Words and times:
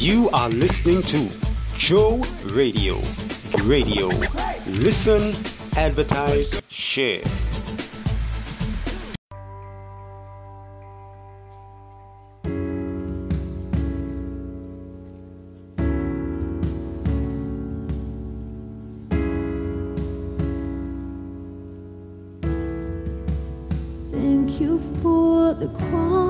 You 0.00 0.30
are 0.30 0.48
listening 0.48 1.02
to 1.02 1.28
Joe 1.76 2.22
Radio. 2.44 3.00
Radio. 3.64 4.06
Listen, 4.68 5.34
advertise, 5.76 6.62
share. 6.68 7.20
Thank 24.12 24.60
you 24.60 24.78
for 25.02 25.54
the 25.54 25.66
cross. 25.76 26.27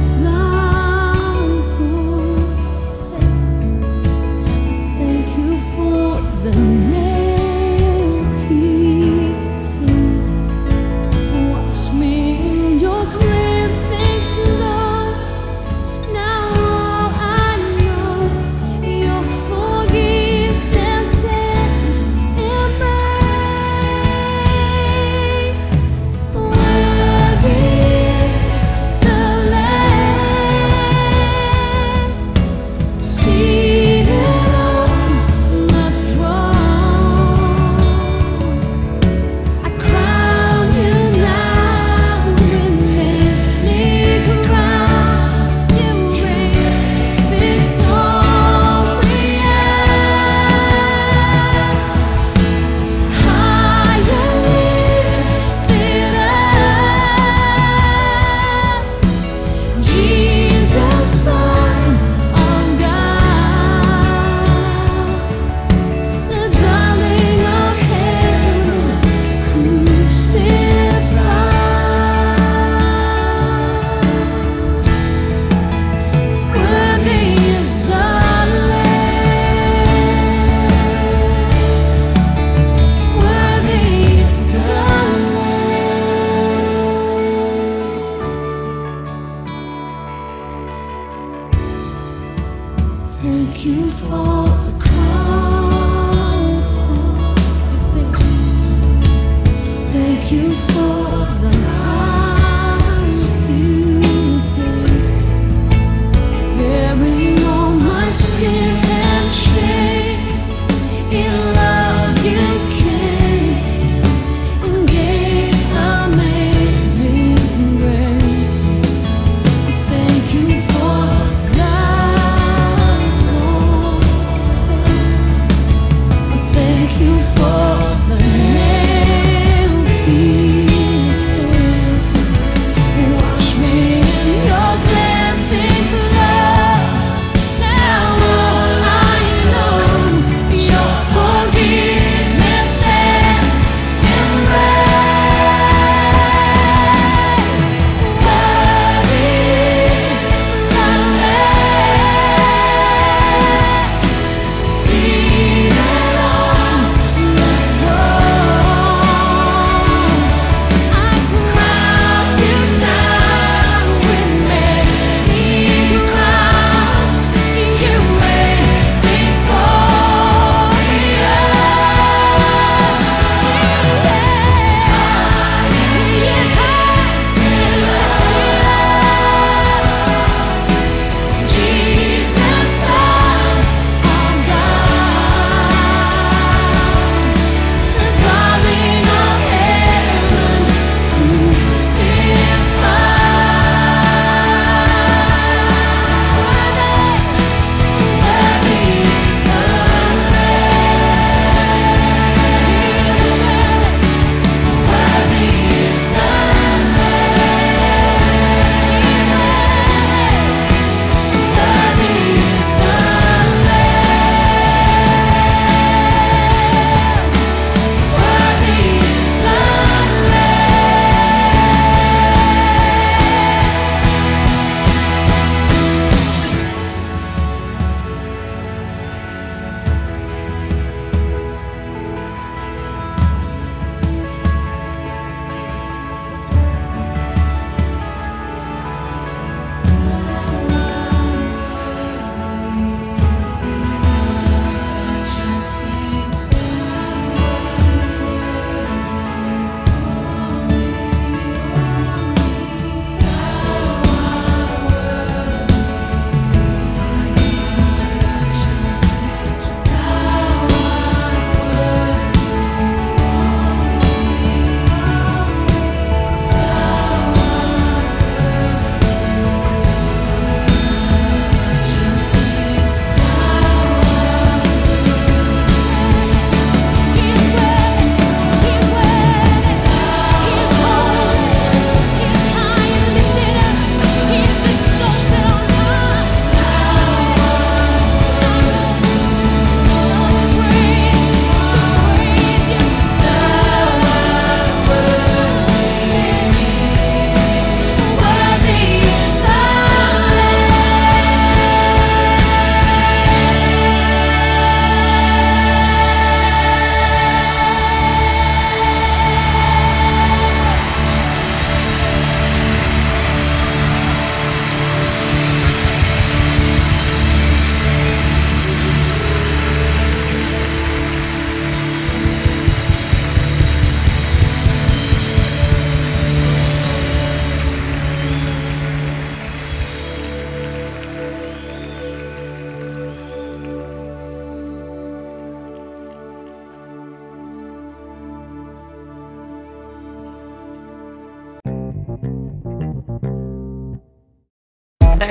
It's 0.00 0.12
not. 0.12 0.39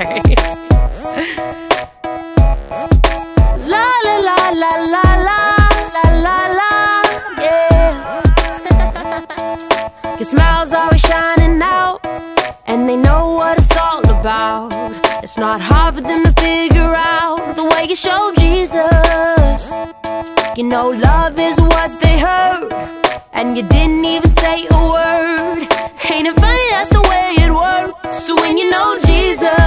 la 0.00 0.06
la 4.06 4.16
la 4.28 4.36
la 4.62 4.72
la 4.94 5.04
la 5.28 5.40
la 5.94 6.04
la 6.24 6.36
la 6.58 6.72
yeah. 7.38 7.92
Your 10.18 10.24
smile's 10.24 10.72
always 10.72 11.02
shining 11.02 11.60
out, 11.60 12.00
and 12.66 12.88
they 12.88 12.96
know 12.96 13.32
what 13.32 13.58
it's 13.58 13.76
all 13.76 14.00
about. 14.08 14.72
It's 15.22 15.36
not 15.36 15.60
hard 15.60 15.96
for 15.96 16.00
them 16.00 16.24
to 16.24 16.32
figure 16.40 16.94
out 16.96 17.54
the 17.56 17.64
way 17.64 17.84
you 17.84 17.94
show 17.94 18.32
Jesus. 18.38 19.70
You 20.56 20.64
know 20.64 20.88
love 20.88 21.38
is 21.38 21.60
what 21.60 22.00
they 22.00 22.18
heard, 22.18 22.72
and 23.34 23.54
you 23.54 23.64
didn't 23.64 24.06
even 24.06 24.30
say 24.30 24.66
a 24.70 24.80
word. 24.96 25.68
Ain't 26.10 26.26
it 26.26 26.36
funny 26.40 26.68
that's 26.70 26.88
the 26.88 27.02
way 27.10 27.34
it 27.44 27.52
works? 27.52 28.24
So 28.24 28.34
when 28.40 28.56
you 28.56 28.70
know 28.70 28.98
Jesus. 29.04 29.59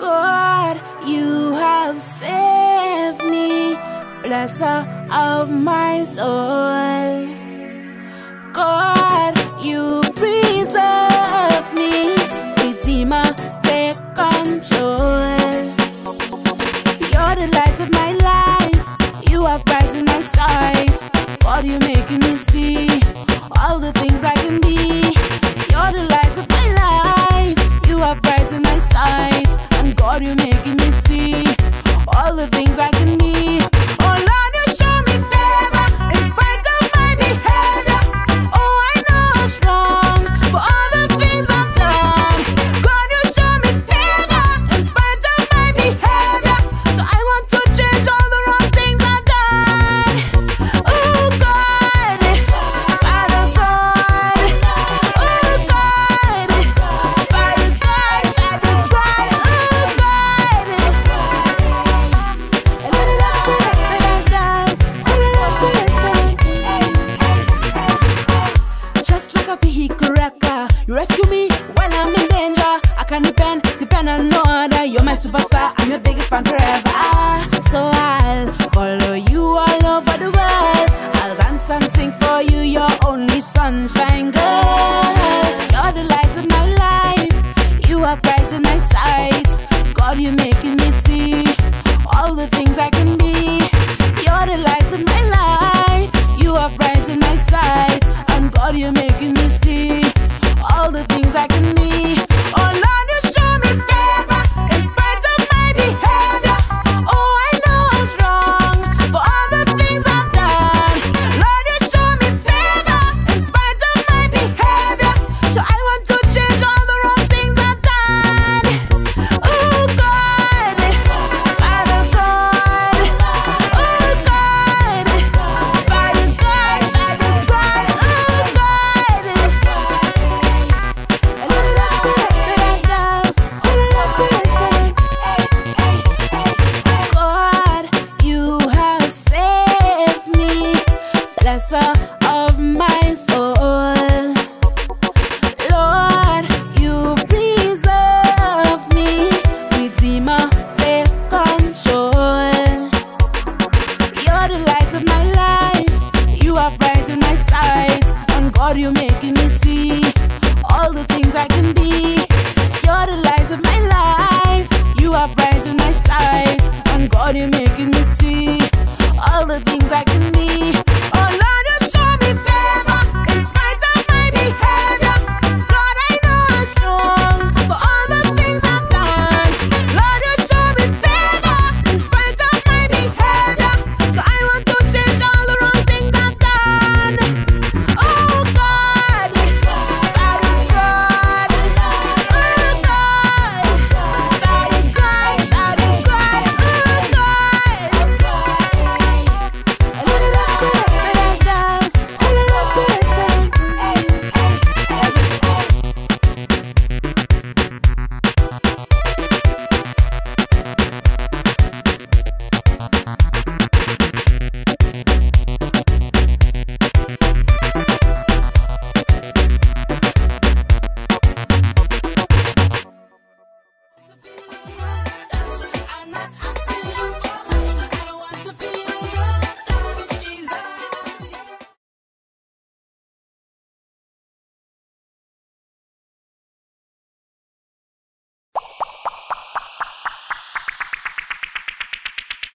God, 0.00 0.80
you 1.06 1.52
have 1.52 2.00
saved 2.00 3.22
me, 3.22 3.74
blesser 4.22 4.80
of 5.12 5.50
my 5.50 6.04
soul. 6.04 7.39